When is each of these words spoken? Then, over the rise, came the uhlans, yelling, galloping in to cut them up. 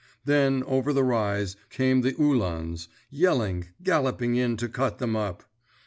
Then, 0.25 0.63
over 0.63 0.93
the 0.93 1.03
rise, 1.03 1.55
came 1.69 2.01
the 2.01 2.13
uhlans, 2.13 2.87
yelling, 3.11 3.67
galloping 3.83 4.33
in 4.33 4.57
to 4.57 4.67
cut 4.67 4.97
them 4.97 5.15
up. 5.15 5.43